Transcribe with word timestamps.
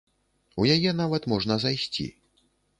У 0.63 0.67
яе 0.77 0.95
нават 1.03 1.29
можна 1.35 1.61
зайсці. 1.67 2.11